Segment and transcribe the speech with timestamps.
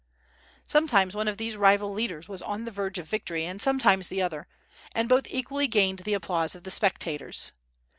[0.63, 4.19] Sometimes one of these rival leaders was on the verge of victory and sometimes the
[4.19, 4.47] other,
[4.95, 7.51] and both equally gained the applause of the spectators.